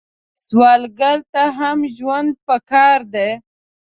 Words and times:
سوالګر 0.45 1.17
ته 1.33 1.43
هم 1.57 1.79
ژوند 1.95 2.31
پکار 2.47 2.99
دی 3.13 3.29